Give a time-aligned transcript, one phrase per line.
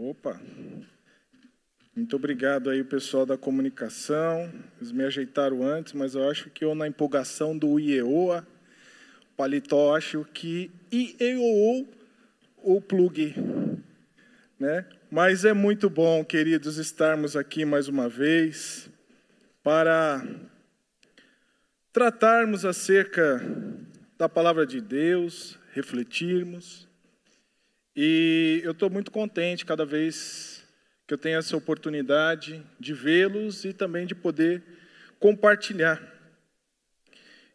[0.00, 0.40] Opa.
[1.96, 4.48] Muito obrigado aí, pessoal da comunicação.
[4.76, 8.46] Eles me ajeitaram antes, mas eu acho que eu, na empolgação do IEOA,
[9.36, 11.88] paletó, acho que IEOO
[12.58, 13.34] o plug,
[14.56, 14.86] né?
[15.10, 18.88] Mas é muito bom, queridos, estarmos aqui mais uma vez
[19.64, 20.24] para
[21.92, 23.44] tratarmos acerca
[24.16, 26.87] da palavra de Deus, refletirmos.
[28.00, 30.64] E eu estou muito contente cada vez
[31.04, 34.62] que eu tenho essa oportunidade de vê-los e também de poder
[35.18, 36.00] compartilhar.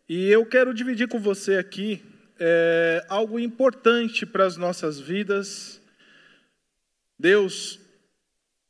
[0.09, 2.03] E eu quero dividir com você aqui
[2.37, 5.79] é, algo importante para as nossas vidas.
[7.17, 7.79] Deus,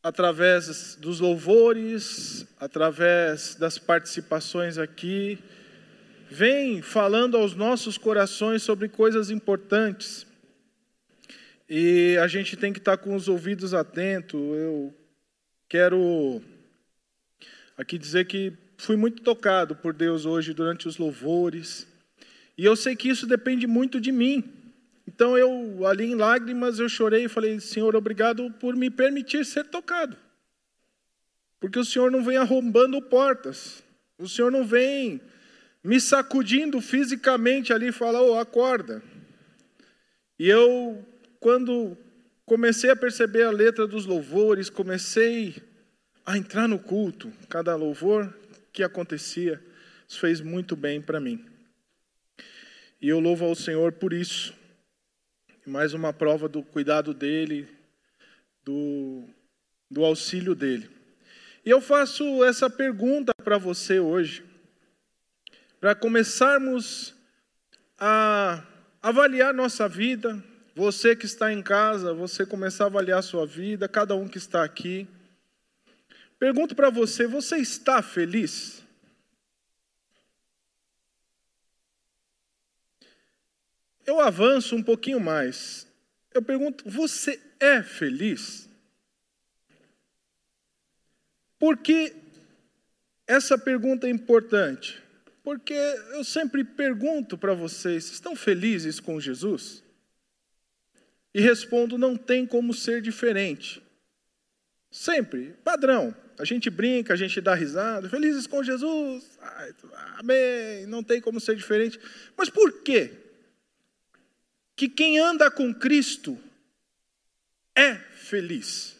[0.03, 5.39] através dos louvores, através das participações aqui,
[6.29, 10.31] vem falando aos nossos corações sobre coisas importantes.
[11.69, 14.39] E a gente tem que estar com os ouvidos atentos.
[14.39, 14.93] Eu
[15.69, 16.41] quero
[17.77, 21.87] aqui dizer que fui muito tocado por Deus hoje durante os louvores.
[22.57, 24.43] E eu sei que isso depende muito de mim.
[25.07, 29.65] Então eu, ali em lágrimas, eu chorei e falei: Senhor, obrigado por me permitir ser
[29.65, 30.17] tocado.
[31.59, 33.83] Porque o Senhor não vem arrombando portas.
[34.17, 35.21] O Senhor não vem
[35.83, 39.01] me sacudindo fisicamente ali e fala: oh, acorda.
[40.37, 41.05] E eu,
[41.43, 41.97] quando
[42.45, 45.61] comecei a perceber a letra dos louvores, comecei
[46.25, 48.33] a entrar no culto, cada louvor
[48.71, 49.61] que acontecia,
[50.07, 51.45] isso fez muito bem para mim.
[53.01, 54.53] E eu louvo ao Senhor por isso.
[55.65, 57.67] Mais uma prova do cuidado dele,
[58.63, 59.25] do,
[59.91, 60.89] do auxílio dele.
[61.65, 64.45] E eu faço essa pergunta para você hoje,
[65.81, 67.13] para começarmos
[67.99, 68.63] a
[69.01, 70.41] avaliar nossa vida.
[70.75, 74.39] Você que está em casa, você começar a avaliar a sua vida, cada um que
[74.39, 75.07] está aqui.
[76.39, 78.81] Pergunto para você: você está feliz?
[84.05, 85.87] Eu avanço um pouquinho mais.
[86.33, 88.67] Eu pergunto: você é feliz?
[91.59, 92.15] Por que
[93.27, 95.01] essa pergunta é importante?
[95.43, 99.82] Porque eu sempre pergunto para vocês: estão felizes com Jesus?
[101.33, 103.81] E respondo: não tem como ser diferente.
[104.91, 106.15] Sempre, padrão.
[106.37, 109.71] A gente brinca, a gente dá risada, felizes com Jesus, Ai,
[110.17, 111.99] amém, não tem como ser diferente.
[112.35, 113.11] Mas por quê?
[114.75, 116.37] que quem anda com Cristo
[117.75, 118.97] é feliz.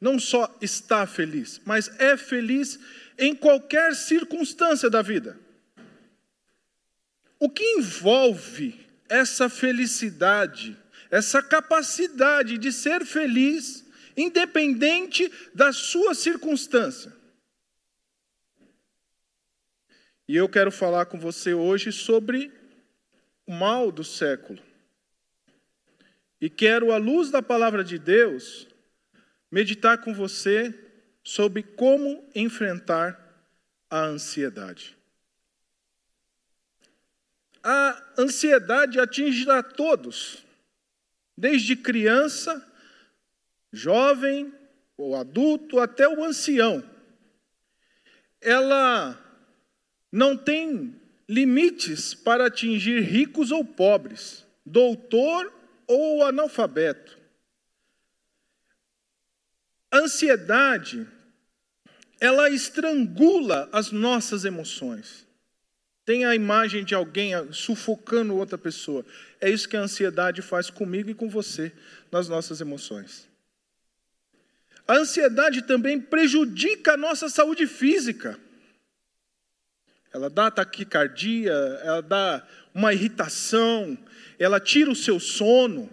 [0.00, 2.78] Não só está feliz, mas é feliz
[3.18, 5.38] em qualquer circunstância da vida.
[7.38, 10.76] O que envolve essa felicidade,
[11.10, 13.84] essa capacidade de ser feliz,
[14.16, 17.12] independente da sua circunstância?
[20.28, 22.52] E eu quero falar com você hoje sobre
[23.46, 24.62] o mal do século.
[26.40, 28.68] E quero, à luz da palavra de Deus,
[29.50, 30.72] meditar com você
[31.24, 33.18] sobre como enfrentar
[33.90, 34.96] a ansiedade.
[37.62, 40.44] A ansiedade atinge a todos,
[41.38, 42.66] desde criança,
[43.72, 44.52] jovem
[44.96, 46.82] ou adulto até o ancião.
[48.40, 49.16] Ela
[50.10, 55.52] não tem limites para atingir ricos ou pobres, doutor
[55.86, 57.16] ou analfabeto.
[59.92, 61.06] Ansiedade,
[62.20, 65.27] ela estrangula as nossas emoções.
[66.08, 69.04] Tem a imagem de alguém sufocando outra pessoa.
[69.38, 71.70] É isso que a ansiedade faz comigo e com você
[72.10, 73.28] nas nossas emoções.
[74.86, 78.40] A ansiedade também prejudica a nossa saúde física.
[80.10, 81.52] Ela dá taquicardia,
[81.82, 83.98] ela dá uma irritação,
[84.38, 85.92] ela tira o seu sono,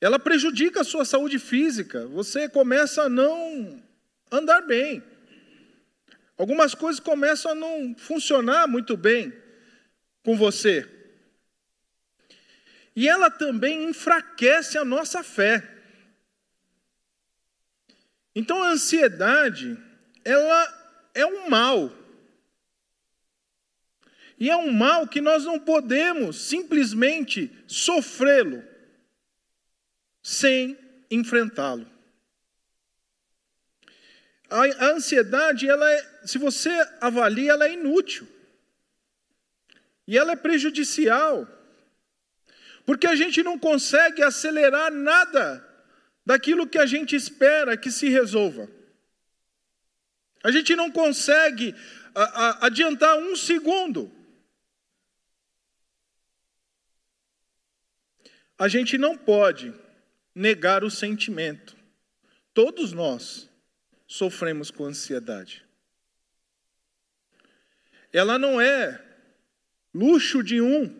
[0.00, 3.82] ela prejudica a sua saúde física, você começa a não
[4.30, 5.02] andar bem.
[6.38, 9.32] Algumas coisas começam a não funcionar muito bem
[10.22, 10.88] com você.
[12.94, 15.66] E ela também enfraquece a nossa fé.
[18.34, 19.76] Então a ansiedade,
[20.24, 21.92] ela é um mal.
[24.38, 28.62] E é um mal que nós não podemos simplesmente sofrê-lo
[30.22, 30.78] sem
[31.10, 31.97] enfrentá-lo.
[34.50, 38.26] A, ansiedade, ela é, se você avalia, ela é inútil.
[40.06, 41.46] E ela é prejudicial.
[42.86, 45.64] Porque a gente não consegue acelerar nada
[46.24, 48.70] daquilo que a gente espera que se resolva.
[50.42, 51.74] A gente não consegue
[52.14, 54.10] a, a, adiantar um segundo.
[58.58, 59.74] A gente não pode
[60.34, 61.76] negar o sentimento.
[62.54, 63.47] Todos nós
[64.08, 65.64] sofremos com ansiedade.
[68.10, 69.04] Ela não é
[69.94, 70.98] luxo de um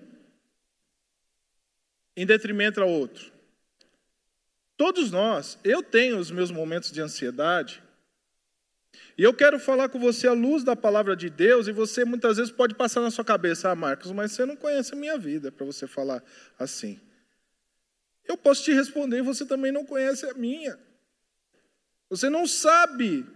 [2.14, 3.32] em detrimento ao outro.
[4.76, 7.82] Todos nós, eu tenho os meus momentos de ansiedade,
[9.16, 12.36] e eu quero falar com você à luz da palavra de Deus, e você muitas
[12.36, 15.50] vezes pode passar na sua cabeça, ah, Marcos, mas você não conhece a minha vida
[15.50, 16.22] para você falar
[16.58, 17.00] assim.
[18.24, 20.78] Eu posso te responder, você também não conhece a minha.
[22.10, 23.26] Você não sabe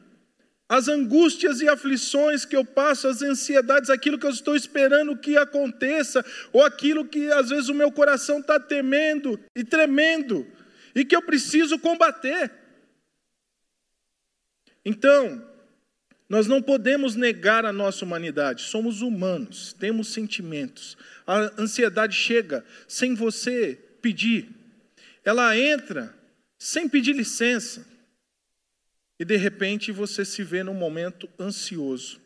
[0.69, 5.37] as angústias e aflições que eu passo, as ansiedades, aquilo que eu estou esperando que
[5.37, 10.47] aconteça, ou aquilo que às vezes o meu coração está temendo e tremendo,
[10.95, 12.51] e que eu preciso combater.
[14.83, 15.47] Então,
[16.27, 20.97] nós não podemos negar a nossa humanidade, somos humanos, temos sentimentos.
[21.27, 24.49] A ansiedade chega sem você pedir,
[25.23, 26.15] ela entra
[26.59, 27.92] sem pedir licença,
[29.19, 32.21] e de repente você se vê num momento ansioso.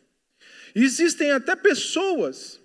[0.73, 2.59] existem até pessoas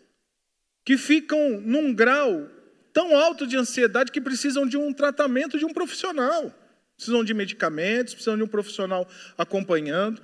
[0.85, 2.51] que ficam num grau
[2.93, 6.53] tão alto de ansiedade que precisam de um tratamento de um profissional.
[6.97, 10.23] Precisam de medicamentos, precisam de um profissional acompanhando.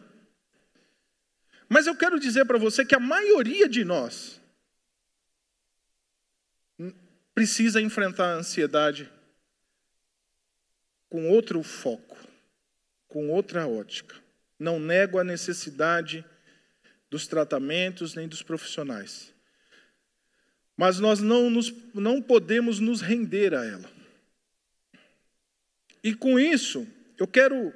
[1.69, 4.41] Mas eu quero dizer para você que a maioria de nós
[7.35, 9.11] precisa enfrentar a ansiedade
[11.09, 12.17] com outro foco,
[13.09, 14.15] com outra ótica.
[14.59, 16.25] Não nego a necessidade
[17.11, 19.33] dos tratamentos nem dos profissionais.
[20.77, 23.91] Mas nós não, nos, não podemos nos render a ela.
[26.05, 26.87] E com isso,
[27.19, 27.75] eu quero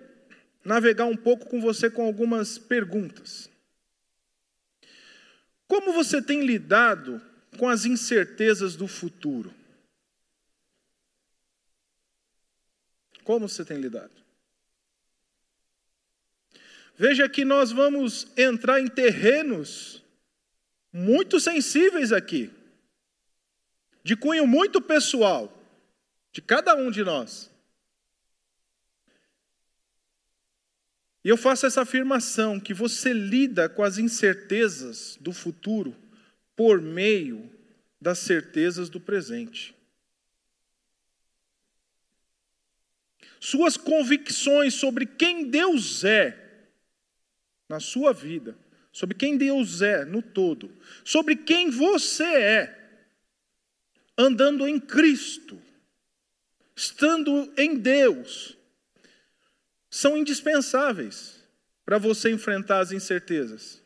[0.64, 3.50] navegar um pouco com você com algumas perguntas.
[5.66, 7.20] Como você tem lidado
[7.58, 9.52] com as incertezas do futuro?
[13.24, 14.21] Como você tem lidado?
[16.96, 20.02] Veja que nós vamos entrar em terrenos
[20.92, 22.50] muito sensíveis aqui
[24.04, 25.52] de cunho muito pessoal,
[26.32, 27.50] de cada um de nós.
[31.24, 35.96] E eu faço essa afirmação: que você lida com as incertezas do futuro
[36.56, 37.50] por meio
[38.00, 39.74] das certezas do presente.
[43.38, 46.41] Suas convicções sobre quem Deus é
[47.72, 48.54] na sua vida,
[48.92, 50.70] sobre quem Deus é no todo,
[51.02, 52.90] sobre quem você é,
[54.16, 55.58] andando em Cristo,
[56.76, 58.58] estando em Deus,
[59.88, 61.42] são indispensáveis
[61.82, 63.80] para você enfrentar as incertezas.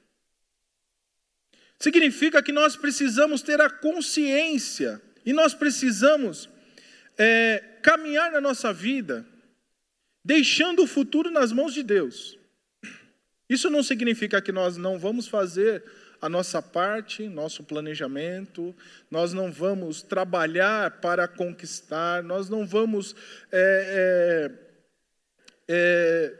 [1.78, 6.48] Significa que nós precisamos ter a consciência e nós precisamos
[7.16, 9.24] é, caminhar na nossa vida
[10.24, 12.35] deixando o futuro nas mãos de Deus.
[13.48, 15.84] Isso não significa que nós não vamos fazer
[16.20, 18.74] a nossa parte, nosso planejamento,
[19.10, 23.14] nós não vamos trabalhar para conquistar, nós não vamos
[23.52, 24.50] é,
[25.68, 26.38] é, é,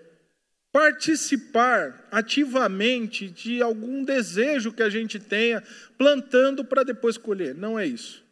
[0.72, 5.62] participar ativamente de algum desejo que a gente tenha,
[5.96, 7.54] plantando para depois colher.
[7.54, 8.24] Não é isso.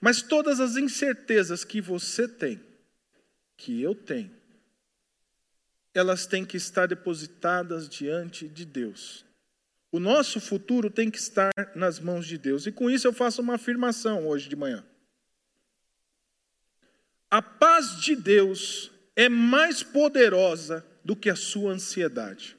[0.00, 2.60] Mas todas as incertezas que você tem,
[3.56, 4.30] que eu tenho,
[5.94, 9.24] elas têm que estar depositadas diante de Deus.
[9.90, 12.66] O nosso futuro tem que estar nas mãos de Deus.
[12.66, 14.82] E com isso eu faço uma afirmação hoje de manhã.
[17.30, 22.56] A paz de Deus é mais poderosa do que a sua ansiedade.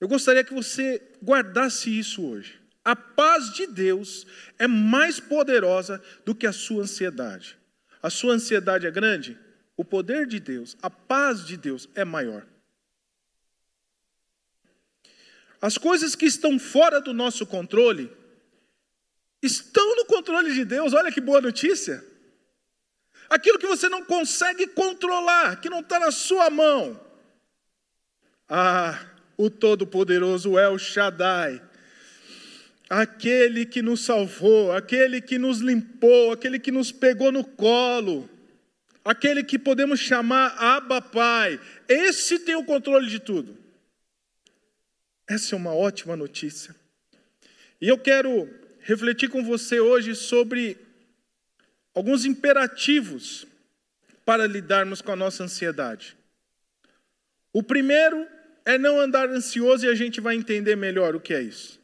[0.00, 2.58] Eu gostaria que você guardasse isso hoje.
[2.84, 4.26] A paz de Deus
[4.58, 7.56] é mais poderosa do que a sua ansiedade.
[8.02, 9.38] A sua ansiedade é grande?
[9.80, 12.46] O poder de Deus, a paz de Deus é maior.
[15.58, 18.14] As coisas que estão fora do nosso controle
[19.40, 20.92] estão no controle de Deus.
[20.92, 22.04] Olha que boa notícia.
[23.30, 27.00] Aquilo que você não consegue controlar, que não está na sua mão.
[28.46, 29.02] Ah,
[29.38, 31.62] o Todo-Poderoso El Shaddai,
[32.90, 38.28] aquele que nos salvou, aquele que nos limpou, aquele que nos pegou no colo,
[39.10, 43.58] aquele que podemos chamar Abba Pai, esse tem o controle de tudo.
[45.28, 46.76] Essa é uma ótima notícia.
[47.80, 48.48] E eu quero
[48.78, 50.78] refletir com você hoje sobre
[51.92, 53.48] alguns imperativos
[54.24, 56.16] para lidarmos com a nossa ansiedade.
[57.52, 58.28] O primeiro
[58.64, 61.80] é não andar ansioso e a gente vai entender melhor o que é isso.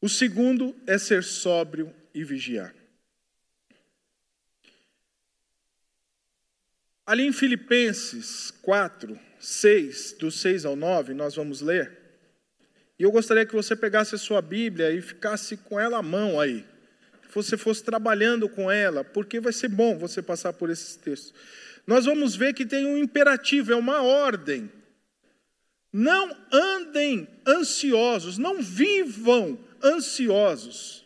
[0.00, 2.81] O segundo é ser sóbrio e vigiar.
[7.12, 11.92] Ali em Filipenses 4, 6, do 6 ao 9, nós vamos ler.
[12.98, 16.40] E eu gostaria que você pegasse a sua Bíblia e ficasse com ela à mão
[16.40, 16.64] aí.
[17.20, 21.34] Que você fosse trabalhando com ela, porque vai ser bom você passar por esses textos.
[21.86, 24.72] Nós vamos ver que tem um imperativo, é uma ordem.
[25.92, 31.04] Não andem ansiosos, não vivam ansiosos.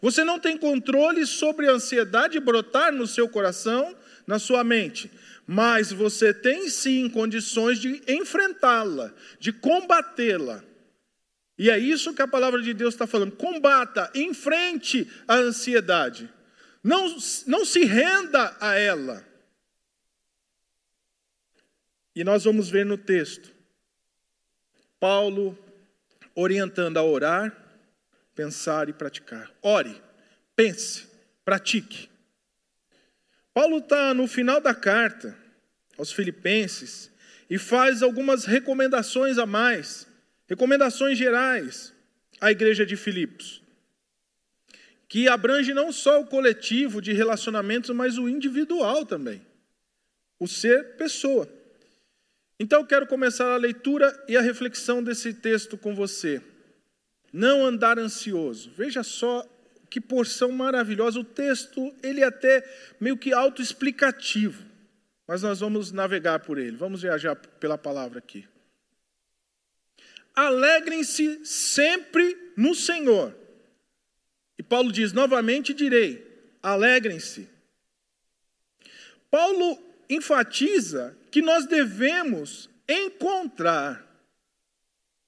[0.00, 3.94] Você não tem controle sobre a ansiedade brotar no seu coração,
[4.26, 5.10] na sua mente,
[5.46, 10.64] mas você tem sim condições de enfrentá-la, de combatê-la.
[11.56, 13.32] E é isso que a palavra de Deus está falando.
[13.32, 16.28] Combata, enfrente a ansiedade.
[16.82, 19.24] Não, não se renda a ela.
[22.14, 23.52] E nós vamos ver no texto
[24.98, 25.58] Paulo
[26.34, 27.54] orientando a orar,
[28.34, 29.52] pensar e praticar.
[29.62, 30.00] Ore,
[30.56, 31.06] pense,
[31.44, 32.08] pratique.
[33.54, 35.34] Paulo está no final da carta
[35.96, 37.10] aos Filipenses
[37.48, 40.06] e faz algumas recomendações a mais
[40.46, 41.94] Recomendações gerais
[42.40, 43.62] à igreja de Filipos,
[45.08, 49.40] que abrange não só o coletivo de relacionamentos, mas o individual também,
[50.38, 51.48] o ser pessoa.
[52.60, 56.42] Então eu quero começar a leitura e a reflexão desse texto com você.
[57.32, 58.70] Não andar ansioso.
[58.76, 59.44] Veja só
[59.94, 61.20] que porção maravilhosa.
[61.20, 64.64] O texto, ele é até meio que autoexplicativo,
[65.24, 66.76] mas nós vamos navegar por ele.
[66.76, 68.44] Vamos viajar pela palavra aqui.
[70.34, 73.32] Alegrem-se sempre no Senhor.
[74.58, 76.26] E Paulo diz: novamente direi:
[76.60, 77.48] alegrem-se.
[79.30, 84.04] Paulo enfatiza que nós devemos encontrar,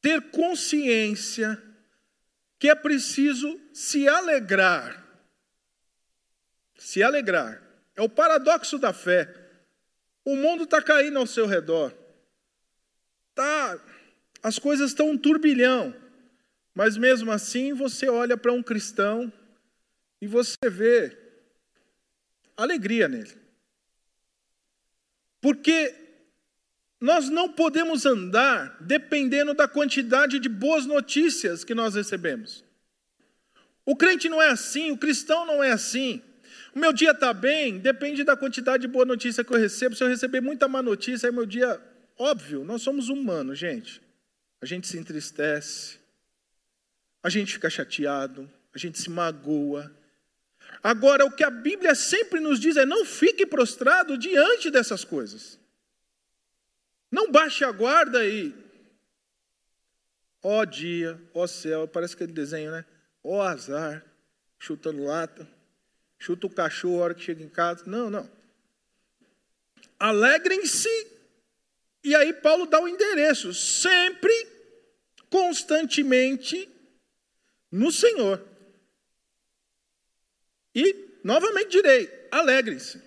[0.02, 1.62] ter consciência
[2.58, 5.04] que é preciso se alegrar.
[6.76, 7.62] Se alegrar.
[7.94, 9.34] É o paradoxo da fé.
[10.24, 11.94] O mundo está caindo ao seu redor.
[13.30, 13.80] Está
[14.46, 15.92] as coisas estão um turbilhão,
[16.72, 19.32] mas mesmo assim você olha para um cristão
[20.20, 21.18] e você vê
[22.56, 23.36] alegria nele.
[25.40, 26.05] Porque
[27.00, 32.64] nós não podemos andar dependendo da quantidade de boas notícias que nós recebemos.
[33.84, 36.22] O crente não é assim, o cristão não é assim.
[36.74, 39.94] O meu dia está bem, depende da quantidade de boa notícia que eu recebo.
[39.94, 41.80] Se eu receber muita má notícia, é meu dia.
[42.18, 44.00] Óbvio, nós somos humanos, gente
[44.60, 45.98] a gente se entristece,
[47.22, 49.94] a gente fica chateado, a gente se magoa.
[50.82, 55.58] Agora, o que a Bíblia sempre nos diz é: não fique prostrado diante dessas coisas.
[57.10, 58.54] Não baixe a guarda e.
[60.42, 62.84] Ó dia, ó céu, parece aquele desenho, né?
[63.22, 64.04] Ó azar,
[64.58, 65.48] chutando lata,
[66.18, 67.84] chuta o cachorro a hora que chega em casa.
[67.86, 68.30] Não, não.
[69.98, 71.16] Alegrem-se
[72.06, 74.32] e aí Paulo dá o endereço, sempre,
[75.28, 76.70] constantemente
[77.68, 78.40] no Senhor.
[80.72, 83.02] E, novamente direi, alegrem-se.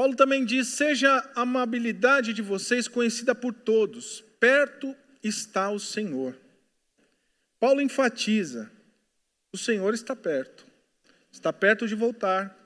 [0.00, 6.34] Paulo também diz: seja a amabilidade de vocês conhecida por todos, perto está o Senhor.
[7.58, 8.72] Paulo enfatiza:
[9.52, 10.66] o Senhor está perto,
[11.30, 12.58] está perto de voltar,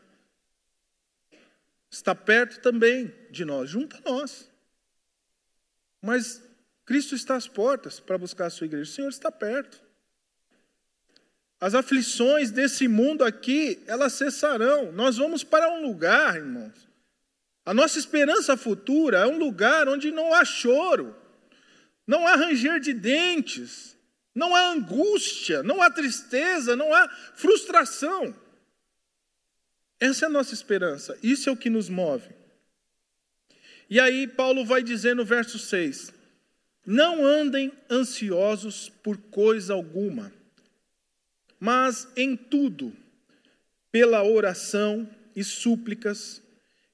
[1.90, 4.48] está perto também de nós, junto a nós.
[6.00, 6.40] Mas
[6.86, 8.88] Cristo está às portas para buscar a sua igreja.
[8.88, 9.82] O Senhor está perto.
[11.60, 14.92] As aflições desse mundo aqui, elas cessarão.
[14.92, 16.83] Nós vamos para um lugar, irmãos.
[17.64, 21.16] A nossa esperança futura é um lugar onde não há choro,
[22.06, 23.96] não há ranger de dentes,
[24.34, 28.34] não há angústia, não há tristeza, não há frustração.
[29.98, 32.28] Essa é a nossa esperança, isso é o que nos move.
[33.88, 36.12] E aí, Paulo vai dizer no verso 6:
[36.84, 40.32] Não andem ansiosos por coisa alguma,
[41.58, 42.94] mas em tudo,
[43.90, 46.42] pela oração e súplicas,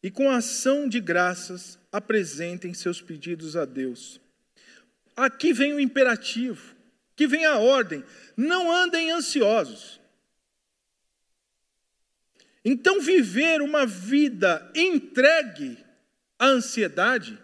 [0.03, 4.21] e com ação de graças, apresentem seus pedidos a Deus.
[5.17, 6.75] Aqui vem o imperativo,
[7.15, 8.05] que vem a ordem:
[8.37, 10.01] não andem ansiosos.
[12.65, 15.79] Então, viver uma vida entregue
[16.39, 17.39] à ansiedade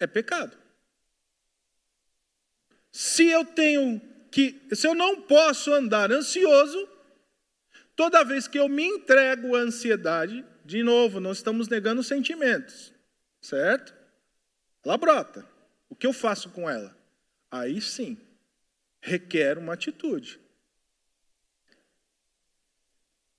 [0.00, 0.56] é pecado.
[2.90, 4.00] Se eu tenho
[4.30, 6.88] que, se eu não posso andar ansioso,
[7.96, 12.92] Toda vez que eu me entrego à ansiedade, de novo, nós estamos negando sentimentos,
[13.40, 13.94] certo?
[14.82, 15.46] Ela brota.
[15.90, 16.96] O que eu faço com ela?
[17.50, 18.18] Aí sim,
[19.00, 20.40] requer uma atitude.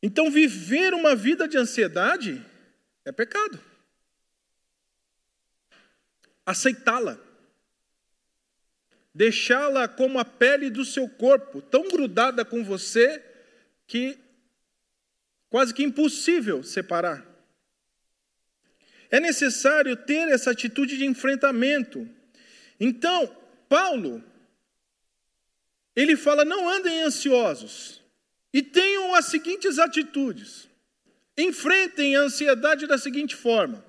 [0.01, 2.45] Então, viver uma vida de ansiedade
[3.03, 3.59] é pecado.
[6.45, 7.17] Aceitá-la,
[9.11, 13.23] deixá-la como a pele do seu corpo, tão grudada com você
[13.87, 14.19] que
[15.55, 17.25] quase que impossível separar.
[19.09, 22.09] É necessário ter essa atitude de enfrentamento.
[22.77, 23.33] Então,
[23.69, 24.21] Paulo,
[25.95, 28.01] ele fala: não andem ansiosos
[28.51, 30.67] e tenham as seguintes atitudes.
[31.37, 33.81] Enfrentem a ansiedade da seguinte forma: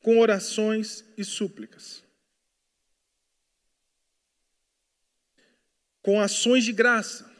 [0.00, 2.02] com orações e súplicas,
[6.02, 7.33] com ações de graça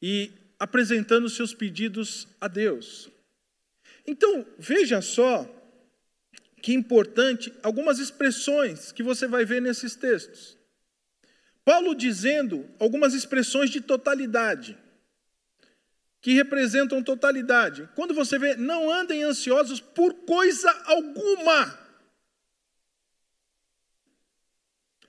[0.00, 3.08] e apresentando seus pedidos a Deus.
[4.06, 5.46] Então, veja só
[6.62, 10.56] que importante algumas expressões que você vai ver nesses textos.
[11.64, 14.76] Paulo dizendo algumas expressões de totalidade,
[16.20, 17.88] que representam totalidade.
[17.94, 21.78] Quando você vê, não andem ansiosos por coisa alguma.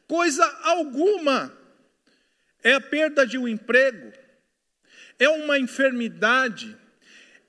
[0.08, 1.58] Coisa alguma.
[2.62, 4.12] É a perda de um emprego,
[5.20, 6.76] é uma enfermidade,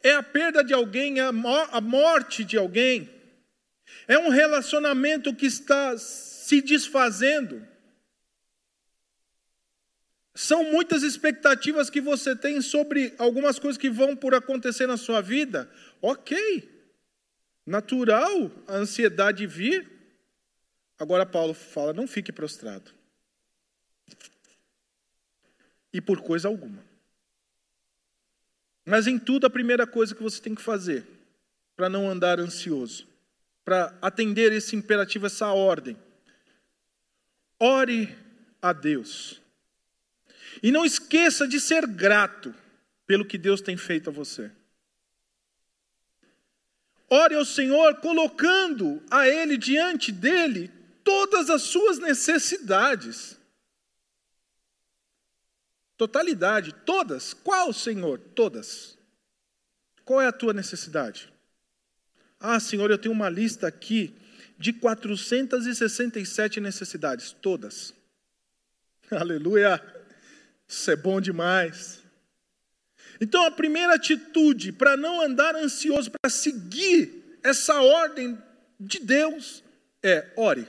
[0.02, 1.32] é a perda de alguém, a
[1.80, 3.08] morte de alguém,
[4.08, 7.66] é um relacionamento que está se desfazendo.
[10.34, 15.20] São muitas expectativas que você tem sobre algumas coisas que vão por acontecer na sua
[15.20, 15.70] vida.
[16.00, 16.68] Ok,
[17.66, 19.88] natural a ansiedade vir.
[20.98, 22.92] Agora, Paulo fala: não fique prostrado.
[25.92, 26.89] E por coisa alguma.
[28.90, 31.07] Mas em tudo, a primeira coisa que você tem que fazer,
[31.76, 33.07] para não andar ansioso,
[33.64, 35.96] para atender esse imperativo, essa ordem,
[37.57, 38.12] ore
[38.61, 39.40] a Deus.
[40.61, 42.53] E não esqueça de ser grato
[43.07, 44.50] pelo que Deus tem feito a você.
[47.09, 50.68] Ore ao Senhor colocando a Ele diante dele
[51.05, 53.38] todas as suas necessidades.
[56.00, 57.34] Totalidade, todas.
[57.34, 58.18] Qual, Senhor?
[58.34, 58.96] Todas.
[60.02, 61.30] Qual é a tua necessidade?
[62.40, 64.14] Ah, Senhor, eu tenho uma lista aqui
[64.58, 67.92] de 467 necessidades, todas.
[69.12, 69.78] Aleluia!
[70.66, 72.02] Isso é bom demais.
[73.20, 78.38] Então, a primeira atitude para não andar ansioso, para seguir essa ordem
[78.80, 79.62] de Deus,
[80.02, 80.66] é ore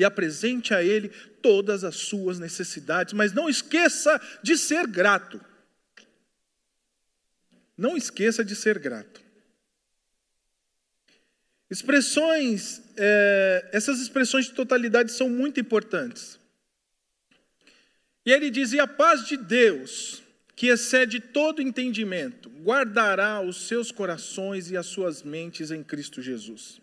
[0.00, 1.10] e apresente a Ele
[1.42, 5.38] todas as suas necessidades, mas não esqueça de ser grato.
[7.76, 9.20] Não esqueça de ser grato.
[11.70, 16.38] Expressões, é, essas expressões de totalidade são muito importantes.
[18.24, 20.22] E ele diz: E a paz de Deus,
[20.56, 26.80] que excede todo entendimento, guardará os seus corações e as suas mentes em Cristo Jesus.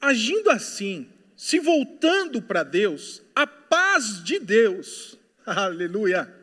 [0.00, 1.08] Agindo assim,
[1.38, 6.34] se voltando para Deus, a paz de Deus, aleluia,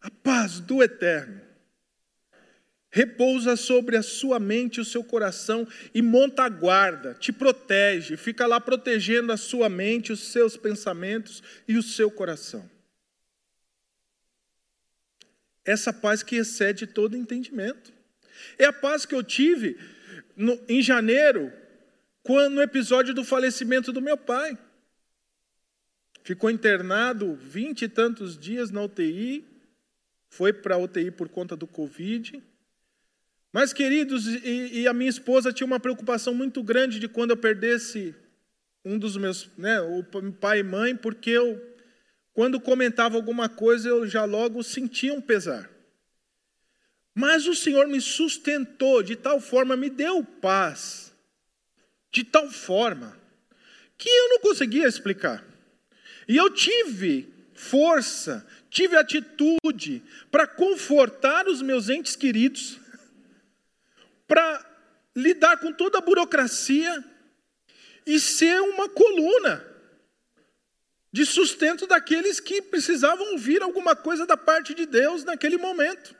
[0.00, 1.38] a paz do eterno,
[2.90, 8.16] repousa sobre a sua mente e o seu coração e monta a guarda, te protege,
[8.16, 12.70] fica lá protegendo a sua mente, os seus pensamentos e o seu coração.
[15.62, 17.92] Essa paz que excede todo entendimento.
[18.58, 19.78] É a paz que eu tive
[20.34, 21.52] no, em janeiro,
[22.26, 24.56] no episódio do falecimento do meu pai.
[26.22, 29.44] Ficou internado vinte e tantos dias na UTI,
[30.30, 32.42] foi para a UTI por conta do Covid.
[33.52, 37.36] Mas, queridos, e, e, a minha esposa tinha uma preocupação muito grande de quando eu
[37.36, 38.14] perdesse
[38.84, 41.62] um dos meus, né, o pai e mãe, porque eu,
[42.32, 45.70] quando comentava alguma coisa, eu já logo sentia um pesar.
[47.14, 51.13] Mas o Senhor me sustentou de tal forma, me deu paz
[52.14, 53.18] de tal forma
[53.98, 55.44] que eu não conseguia explicar.
[56.28, 60.00] E eu tive força, tive atitude
[60.30, 62.78] para confortar os meus entes queridos,
[64.28, 64.64] para
[65.14, 67.04] lidar com toda a burocracia
[68.06, 69.66] e ser uma coluna
[71.12, 76.14] de sustento daqueles que precisavam ouvir alguma coisa da parte de Deus naquele momento.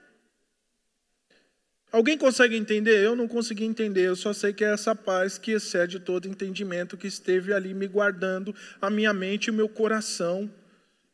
[1.94, 3.04] Alguém consegue entender?
[3.04, 6.96] Eu não consegui entender, eu só sei que é essa paz que excede todo entendimento
[6.96, 8.52] que esteve ali me guardando
[8.83, 10.50] a minha mente e o meu coração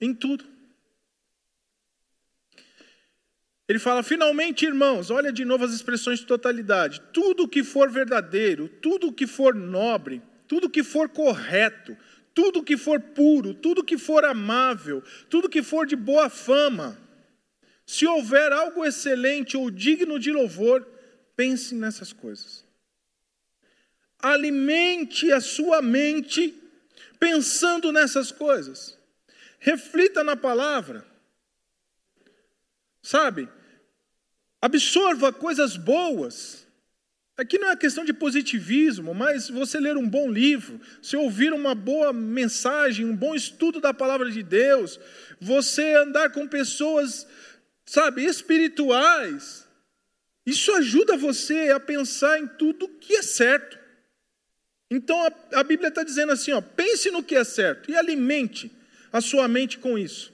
[0.01, 0.43] em tudo.
[3.69, 7.03] Ele fala: finalmente, irmãos, olha de novo as expressões de totalidade.
[7.13, 11.95] Tudo que for verdadeiro, tudo que for nobre, tudo que for correto,
[12.33, 16.97] tudo que for puro, tudo que for amável, tudo que for de boa fama,
[17.91, 20.87] se houver algo excelente ou digno de louvor,
[21.35, 22.65] pense nessas coisas.
[24.17, 26.55] Alimente a sua mente
[27.19, 28.97] pensando nessas coisas.
[29.59, 31.05] Reflita na palavra.
[33.03, 33.49] Sabe?
[34.63, 36.65] Absorva coisas boas.
[37.41, 41.75] Aqui não é questão de positivismo, mas você ler um bom livro, se ouvir uma
[41.75, 45.01] boa mensagem, um bom estudo da palavra de Deus,
[45.41, 47.27] você andar com pessoas,
[47.85, 49.67] sabe, espirituais,
[50.47, 53.79] isso ajuda você a pensar em tudo que é certo.
[54.91, 58.71] Então a, a Bíblia está dizendo assim: ó, pense no que é certo e alimente
[59.13, 60.33] a sua mente com isso.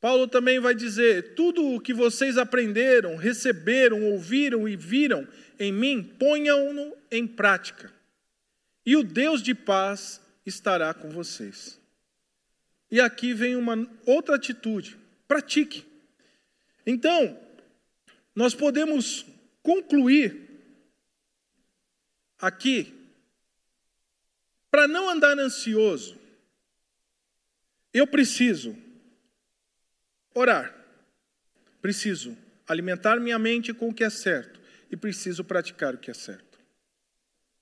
[0.00, 5.26] Paulo também vai dizer: tudo o que vocês aprenderam, receberam, ouviram e viram
[5.58, 7.92] em mim, ponham-no em prática.
[8.86, 11.80] E o Deus de paz estará com vocês.
[12.90, 14.97] E aqui vem uma outra atitude:
[15.28, 15.86] pratique.
[16.84, 17.38] Então,
[18.34, 19.26] nós podemos
[19.62, 20.48] concluir
[22.38, 22.94] aqui,
[24.70, 26.18] para não andar ansioso,
[27.92, 28.76] eu preciso
[30.34, 30.74] orar,
[31.82, 32.36] preciso
[32.66, 34.60] alimentar minha mente com o que é certo
[34.90, 36.58] e preciso praticar o que é certo.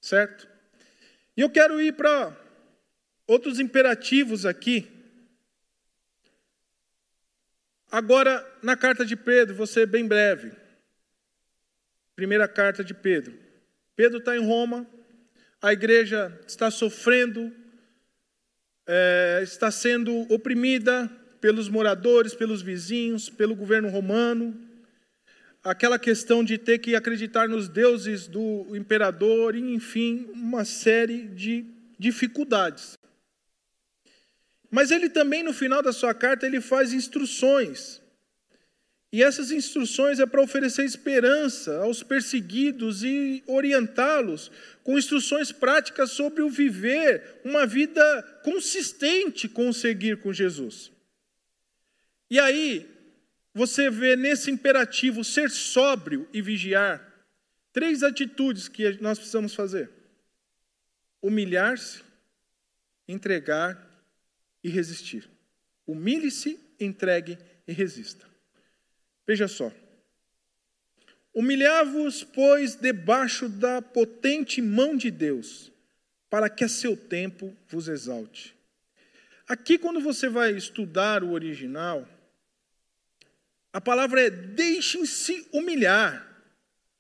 [0.00, 0.48] Certo?
[1.36, 2.36] E eu quero ir para
[3.26, 4.95] outros imperativos aqui.
[7.90, 10.52] Agora, na carta de Pedro, vou ser bem breve.
[12.14, 13.38] Primeira carta de Pedro.
[13.94, 14.86] Pedro está em Roma,
[15.62, 17.52] a igreja está sofrendo,
[18.86, 24.58] é, está sendo oprimida pelos moradores, pelos vizinhos, pelo governo romano.
[25.62, 31.64] Aquela questão de ter que acreditar nos deuses do imperador, enfim, uma série de
[31.98, 32.96] dificuldades.
[34.76, 38.00] Mas ele também, no final da sua carta, ele faz instruções
[39.16, 44.50] e essas instruções é para oferecer esperança aos perseguidos e orientá-los
[44.82, 50.92] com instruções práticas sobre o viver uma vida consistente com o seguir com Jesus.
[52.28, 52.86] E aí,
[53.54, 57.00] você vê nesse imperativo ser sóbrio e vigiar,
[57.72, 59.88] três atitudes que nós precisamos fazer:
[61.22, 62.02] humilhar-se,
[63.08, 63.85] entregar
[64.66, 65.30] e resistir.
[65.86, 68.26] Humilhe-se, entregue e resista.
[69.24, 69.72] Veja só.
[71.32, 75.70] Humilhar-vos, pois, debaixo da potente mão de Deus,
[76.28, 78.56] para que a seu tempo vos exalte.
[79.46, 82.08] Aqui, quando você vai estudar o original,
[83.72, 86.26] a palavra é deixem-se humilhar,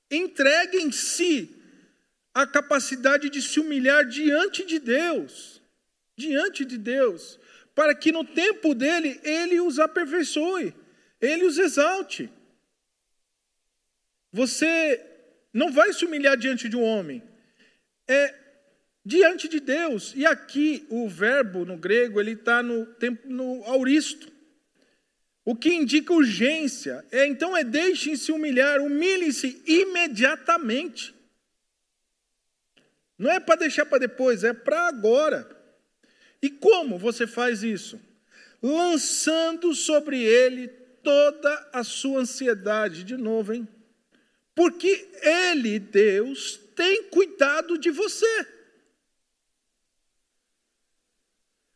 [0.08, 1.50] entreguem-se
[2.32, 5.60] a capacidade de se humilhar diante de Deus,
[6.16, 7.40] diante de Deus,
[7.76, 10.74] para que no tempo dele ele os aperfeiçoe
[11.20, 12.30] ele os exalte.
[14.32, 15.04] Você
[15.52, 17.22] não vai se humilhar diante de um homem,
[18.06, 18.34] é
[19.04, 20.12] diante de Deus.
[20.14, 24.30] E aqui o verbo no grego ele está no tempo no auristo,
[25.44, 27.04] o que indica urgência.
[27.10, 31.14] É então é deixem-se humilhar, humilhem-se imediatamente.
[33.18, 35.55] Não é para deixar para depois, é para agora.
[36.46, 38.00] E como você faz isso?
[38.62, 40.68] Lançando sobre ele
[41.02, 43.66] toda a sua ansiedade, de novo, hein?
[44.54, 48.46] Porque Ele, Deus, tem cuidado de você.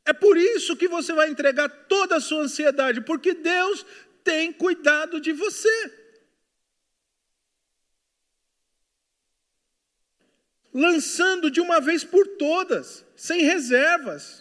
[0.05, 3.85] É por isso que você vai entregar toda a sua ansiedade, porque Deus
[4.23, 5.93] tem cuidado de você.
[10.73, 14.40] Lançando de uma vez por todas, sem reservas.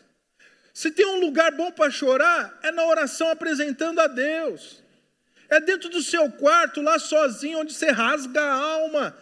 [0.80, 4.82] Se tem um lugar bom para chorar, é na oração apresentando a Deus.
[5.50, 9.14] É dentro do seu quarto, lá sozinho, onde você rasga a alma,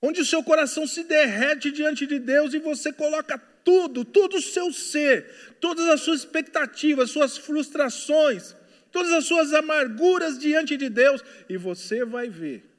[0.00, 4.40] onde o seu coração se derrete diante de Deus e você coloca tudo, todo o
[4.40, 8.54] seu ser, todas as suas expectativas, suas frustrações,
[8.92, 12.70] todas as suas amarguras diante de Deus, e você vai ver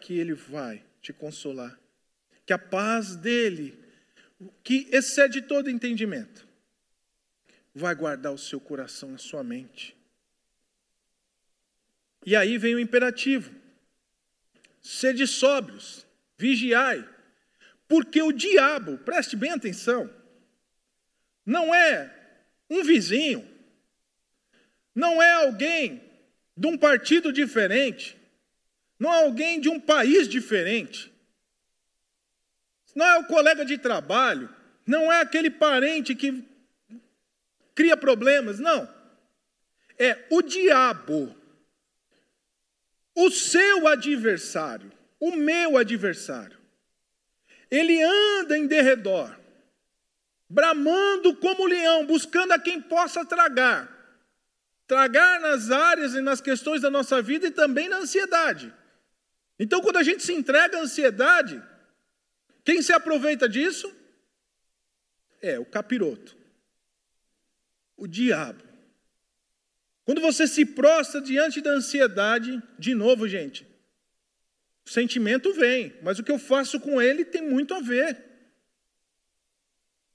[0.00, 1.76] que Ele vai te consolar,
[2.46, 3.76] que a paz dele,
[4.62, 6.48] que excede todo entendimento,
[7.74, 9.96] vai guardar o seu coração, a sua mente.
[12.24, 13.54] E aí vem o imperativo:
[14.80, 16.06] sede sóbrios,
[16.36, 17.06] vigiai,
[17.88, 20.10] porque o diabo, preste bem atenção,
[21.44, 22.14] não é
[22.68, 23.48] um vizinho,
[24.94, 26.02] não é alguém
[26.56, 28.16] de um partido diferente,
[28.98, 31.10] não é alguém de um país diferente,
[32.94, 34.54] não é o colega de trabalho,
[34.86, 36.49] não é aquele parente que
[37.74, 38.88] cria problemas, não.
[39.98, 41.34] É o diabo,
[43.14, 46.58] o seu adversário, o meu adversário.
[47.70, 49.38] Ele anda em derredor,
[50.48, 53.96] bramando como leão, buscando a quem possa tragar.
[54.86, 58.74] Tragar nas áreas e nas questões da nossa vida e também na ansiedade.
[59.58, 61.62] Então, quando a gente se entrega à ansiedade,
[62.64, 63.94] quem se aproveita disso?
[65.40, 66.36] É o capiroto,
[68.00, 68.64] o diabo.
[70.04, 73.64] Quando você se prostra diante da ansiedade, de novo, gente,
[74.84, 78.24] o sentimento vem, mas o que eu faço com ele tem muito a ver.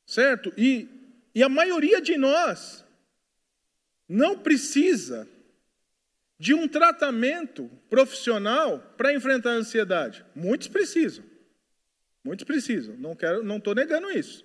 [0.06, 0.52] Certo?
[0.58, 0.90] E,
[1.34, 2.84] e a maioria de nós
[4.10, 5.28] não precisa
[6.38, 10.26] de um tratamento profissional para enfrentar a ansiedade.
[10.36, 11.24] Muitos precisam.
[12.24, 12.98] Muitos precisam.
[12.98, 14.44] Não quero, não estou negando isso.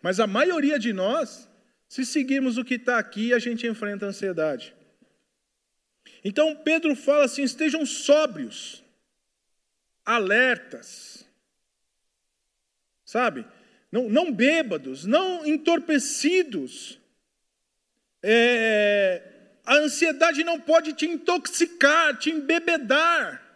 [0.00, 1.48] Mas a maioria de nós,
[1.88, 4.74] se seguirmos o que está aqui, a gente enfrenta a ansiedade.
[6.24, 8.82] Então Pedro fala assim: estejam sóbrios,
[10.04, 11.26] alertas,
[13.04, 13.46] sabe?
[13.90, 16.98] Não, não bêbados, não entorpecidos.
[18.22, 19.22] É,
[19.64, 23.46] a ansiedade não pode te intoxicar, te embebedar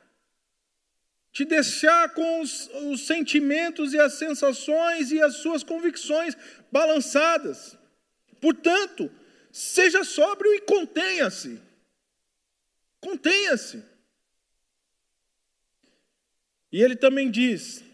[1.32, 6.36] te deixar com os, os, sentimentos e as sensações e as suas convicções
[6.72, 7.78] balançadas.
[8.40, 9.10] Portanto,
[9.52, 11.60] seja sóbrio e contenha-se.
[13.00, 13.82] Contenha-se.
[16.72, 17.84] E ele também diz: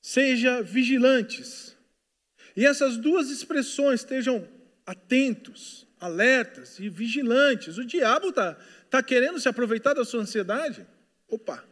[0.00, 1.76] seja vigilantes.
[2.56, 4.46] E essas duas expressões estejam
[4.84, 7.78] atentos, alertas e vigilantes.
[7.78, 8.54] O diabo está
[8.90, 10.86] tá querendo se aproveitar da sua ansiedade.
[11.28, 11.64] Opa!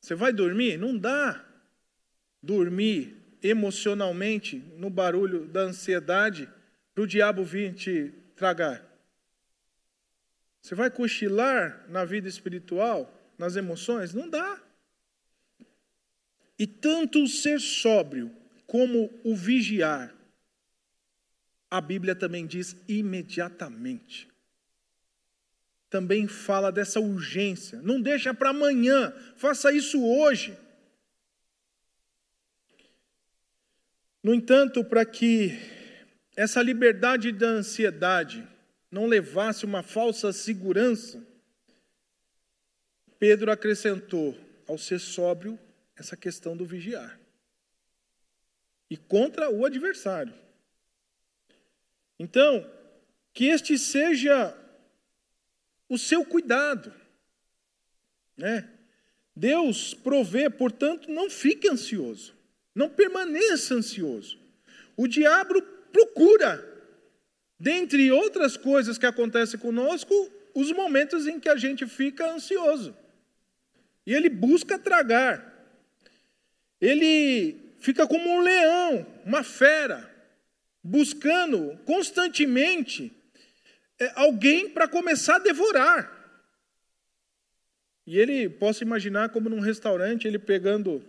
[0.00, 0.76] Você vai dormir?
[0.76, 1.42] Não dá.
[2.42, 6.48] Dormir emocionalmente no barulho da ansiedade
[6.94, 8.84] para o diabo vir te tragar.
[10.62, 14.14] Você vai cochilar na vida espiritual, nas emoções?
[14.14, 14.62] Não dá.
[16.58, 18.34] E tanto o ser sóbrio
[18.66, 20.14] como o vigiar,
[21.70, 24.32] a Bíblia também diz imediatamente
[25.94, 27.80] também fala dessa urgência.
[27.80, 30.58] Não deixa para amanhã, faça isso hoje.
[34.20, 35.56] No entanto, para que
[36.36, 38.46] essa liberdade da ansiedade
[38.90, 41.22] não levasse uma falsa segurança,
[43.18, 45.58] Pedro acrescentou ao ser sóbrio
[45.96, 47.18] essa questão do vigiar.
[48.90, 50.34] E contra o adversário.
[52.18, 52.70] Então,
[53.32, 54.56] que este seja
[55.88, 56.92] o seu cuidado.
[58.36, 58.68] Né?
[59.34, 62.34] Deus provê, portanto, não fique ansioso,
[62.74, 64.38] não permaneça ansioso.
[64.96, 65.60] O diabo
[65.94, 66.52] procura,
[67.58, 70.12] dentre outras coisas que acontecem conosco,
[70.52, 72.96] os momentos em que a gente fica ansioso.
[74.04, 75.52] E ele busca tragar.
[76.80, 80.10] Ele fica como um leão, uma fera,
[80.82, 83.12] buscando constantemente
[83.98, 86.10] é, alguém para começar a devorar.
[88.04, 91.02] E ele, posso imaginar como num restaurante, ele pegando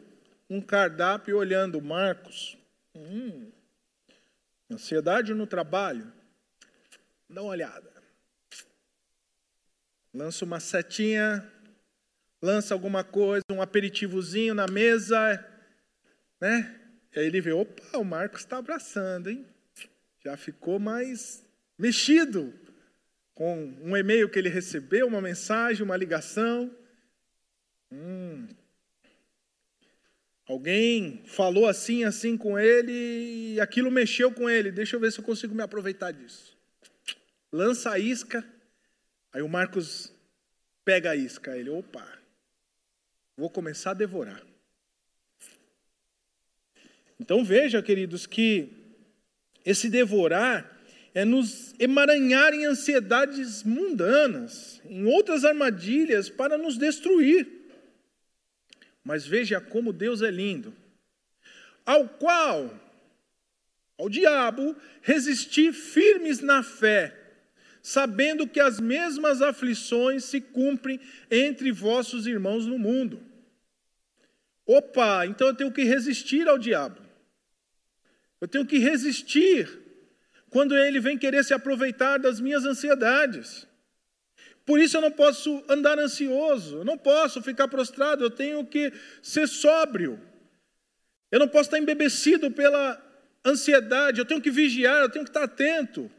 [0.47, 2.57] um cardápio e olhando, Marcos,
[2.95, 3.51] hum,
[4.75, 6.11] ansiedade no trabalho,
[7.29, 7.91] dá uma olhada.
[10.13, 11.49] Lança uma setinha,
[12.41, 15.43] lança alguma coisa, um aperitivozinho na mesa,
[16.39, 16.79] né?
[17.13, 19.45] E aí ele vê, opa, o Marcos está abraçando, hein?
[20.23, 21.43] Já ficou mais
[21.77, 22.53] mexido
[23.33, 26.73] com um e-mail que ele recebeu, uma mensagem, uma ligação.
[27.91, 28.47] Hum.
[30.47, 34.71] Alguém falou assim, assim com ele e aquilo mexeu com ele.
[34.71, 36.55] Deixa eu ver se eu consigo me aproveitar disso.
[37.51, 38.45] Lança a isca.
[39.33, 40.13] Aí o Marcos
[40.83, 41.57] pega a isca.
[41.57, 42.07] Ele, opa,
[43.35, 44.41] vou começar a devorar.
[47.19, 48.69] Então veja, queridos, que
[49.65, 50.75] esse devorar
[51.13, 57.64] é nos emaranhar em ansiedades mundanas, em outras armadilhas para nos destruir.
[59.05, 60.73] Mas veja como Deus é lindo,
[61.85, 62.73] ao qual,
[63.99, 67.15] ao diabo, resistir firmes na fé,
[67.83, 73.21] sabendo que as mesmas aflições se cumprem entre vossos irmãos no mundo.
[74.65, 76.99] Opa, então eu tenho que resistir ao diabo.
[78.41, 79.69] Eu tenho que resistir
[80.49, 83.67] quando ele vem querer se aproveitar das minhas ansiedades.
[84.65, 88.91] Por isso eu não posso andar ansioso, eu não posso ficar prostrado, eu tenho que
[89.21, 90.19] ser sóbrio.
[91.31, 93.01] Eu não posso estar embebecido pela
[93.45, 96.09] ansiedade, eu tenho que vigiar, eu tenho que estar atento.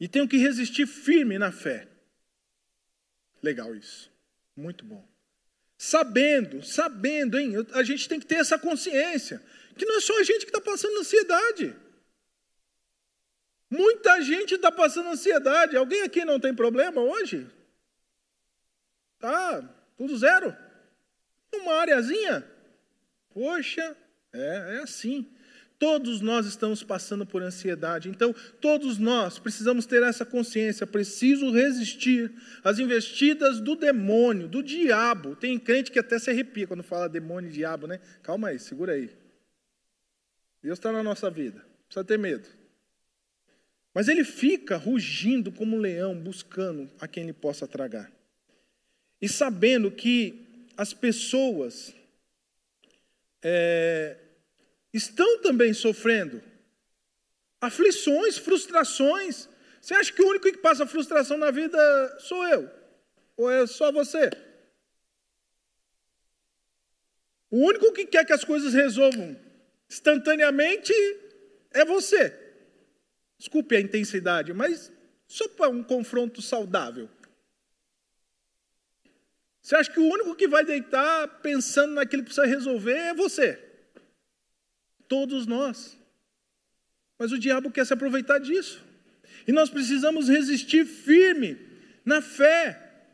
[0.00, 1.86] E tenho que resistir firme na fé.
[3.42, 4.10] Legal isso.
[4.56, 5.06] Muito bom.
[5.78, 7.54] Sabendo, sabendo, hein?
[7.72, 9.40] A gente tem que ter essa consciência.
[9.76, 11.76] Que não é só a gente que está passando ansiedade.
[13.70, 15.76] Muita gente está passando ansiedade.
[15.76, 17.46] Alguém aqui não tem problema hoje?
[19.20, 19.62] Tá,
[19.96, 20.56] tudo zero.
[21.54, 22.44] Uma areazinha.
[23.32, 23.96] Poxa,
[24.32, 25.30] é, é assim.
[25.78, 30.86] Todos nós estamos passando por ansiedade, então todos nós precisamos ter essa consciência.
[30.86, 32.30] Preciso resistir
[32.62, 35.34] às investidas do demônio, do diabo.
[35.36, 37.98] Tem crente que até se arrepia quando fala demônio e diabo, né?
[38.22, 39.10] Calma aí, segura aí.
[40.62, 42.59] Deus está na nossa vida, precisa ter medo.
[43.92, 48.10] Mas ele fica rugindo como um leão, buscando a quem ele possa tragar.
[49.20, 51.92] E sabendo que as pessoas
[53.42, 54.16] é,
[54.92, 56.42] estão também sofrendo
[57.60, 59.48] aflições, frustrações.
[59.80, 61.78] Você acha que o único que passa frustração na vida
[62.20, 62.70] sou eu?
[63.36, 64.30] Ou é só você?
[67.50, 69.36] O único que quer que as coisas resolvam
[69.88, 70.92] instantaneamente
[71.72, 72.39] é você.
[73.40, 74.92] Desculpe a intensidade, mas
[75.26, 77.08] só para um confronto saudável.
[79.62, 83.58] Você acha que o único que vai deitar pensando naquilo que precisa resolver é você?
[85.08, 85.98] Todos nós.
[87.18, 88.84] Mas o diabo quer se aproveitar disso.
[89.48, 91.58] E nós precisamos resistir firme
[92.04, 93.06] na fé.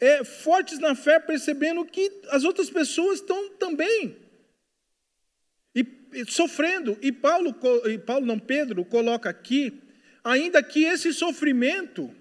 [0.00, 4.25] É, fortes na fé, percebendo que as outras pessoas estão também
[6.28, 6.98] sofrendo.
[7.02, 7.54] E Paulo,
[7.86, 9.82] e Paulo, não Pedro, coloca aqui,
[10.22, 12.14] ainda que esse sofrimento,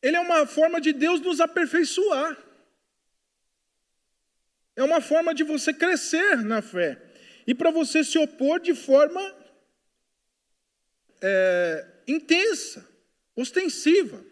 [0.00, 2.36] ele é uma forma de Deus nos aperfeiçoar.
[4.74, 7.00] É uma forma de você crescer na fé
[7.46, 9.20] e para você se opor de forma
[11.20, 12.88] é, intensa,
[13.36, 14.24] ostensiva.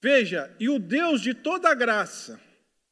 [0.00, 2.40] Veja, e o Deus de toda graça,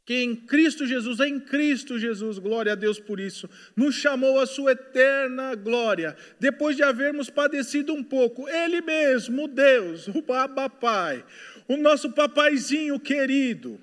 [0.06, 4.46] que em Cristo Jesus, em Cristo Jesus, glória a Deus por isso, nos chamou a
[4.46, 11.24] sua eterna glória, depois de havermos padecido um pouco, Ele mesmo, Deus, o Pai,
[11.66, 13.80] o nosso papaizinho querido,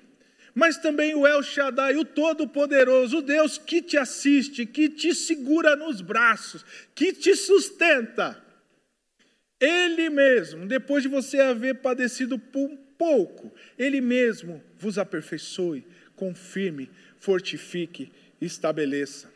[0.54, 5.76] mas também o El Shaddai, o Todo-Poderoso, o Deus que te assiste, que te segura
[5.76, 8.42] nos braços, que te sustenta.
[9.60, 15.84] Ele mesmo, depois de você haver padecido por pouco, Ele mesmo vos aperfeiçoe,
[16.16, 19.32] confirme, fortifique, estabeleça.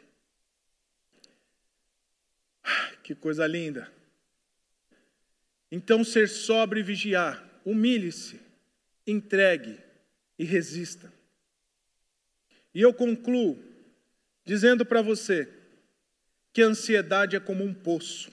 [2.62, 3.90] Ah, que coisa linda.
[5.70, 8.40] Então, ser sobre e vigiar, humilhe-se,
[9.06, 9.78] entregue
[10.38, 11.12] e resista.
[12.74, 13.62] E eu concluo
[14.44, 15.48] dizendo para você
[16.52, 18.30] que a ansiedade é como um poço.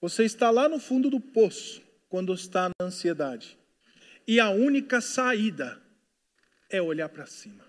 [0.00, 3.56] Você está lá no fundo do poço quando está na ansiedade.
[4.26, 5.81] E a única saída
[6.72, 7.64] é olhar para cima.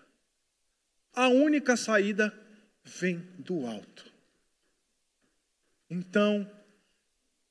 [1.14, 2.34] A única saída
[2.84, 4.12] vem do alto.
[5.88, 6.50] Então,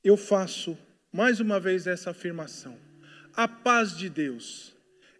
[0.02, 0.76] eu faço
[1.12, 2.76] mais uma vez essa afirmação
[3.34, 4.74] a paz de Deus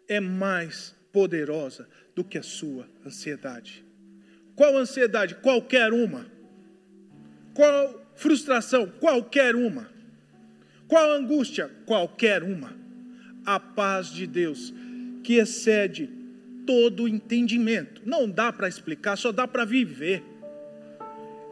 [0.07, 3.83] é mais poderosa do que a sua ansiedade.
[4.55, 5.35] Qual ansiedade?
[5.35, 6.27] Qualquer uma.
[7.55, 8.87] Qual frustração?
[8.99, 9.89] Qualquer uma.
[10.87, 11.71] Qual angústia?
[11.85, 12.75] Qualquer uma.
[13.45, 14.71] A paz de Deus,
[15.23, 16.09] que excede
[16.65, 18.01] todo entendimento.
[18.05, 20.23] Não dá para explicar, só dá para viver.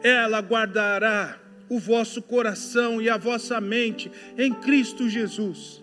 [0.02, 5.82] Ela guardará o vosso coração e a vossa mente em Cristo Jesus.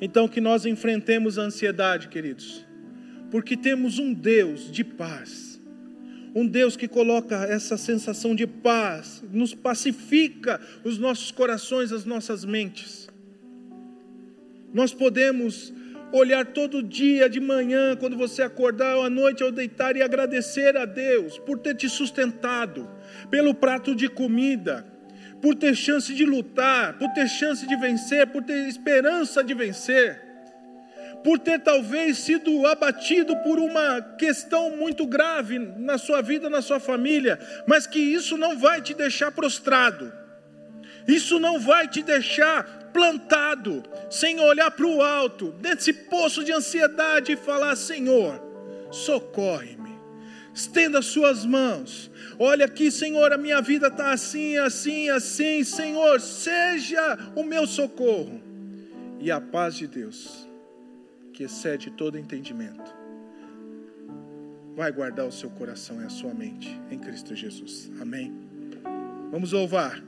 [0.00, 2.66] Então, que nós enfrentemos a ansiedade, queridos,
[3.30, 5.60] porque temos um Deus de paz,
[6.34, 12.44] um Deus que coloca essa sensação de paz, nos pacifica os nossos corações, as nossas
[12.44, 13.08] mentes.
[14.74, 15.72] Nós podemos
[16.12, 20.76] olhar todo dia de manhã, quando você acordar, ou à noite ao deitar, e agradecer
[20.76, 22.88] a Deus por ter te sustentado,
[23.30, 24.96] pelo prato de comida
[25.40, 30.20] por ter chance de lutar, por ter chance de vencer, por ter esperança de vencer,
[31.22, 36.80] por ter talvez sido abatido por uma questão muito grave na sua vida, na sua
[36.80, 40.12] família, mas que isso não vai te deixar prostrado,
[41.06, 47.32] isso não vai te deixar plantado, sem olhar para o alto, desse poço de ansiedade
[47.32, 48.40] e falar: Senhor,
[48.90, 49.86] socorre-me
[50.56, 52.10] Estenda suas mãos.
[52.38, 55.62] Olha aqui, Senhor, a minha vida está assim, assim, assim.
[55.62, 58.40] Senhor, seja o meu socorro.
[59.20, 60.48] E a paz de Deus,
[61.34, 62.90] que excede todo entendimento,
[64.74, 67.90] vai guardar o seu coração e a sua mente em Cristo Jesus.
[68.00, 68.34] Amém.
[69.30, 70.02] Vamos louvar.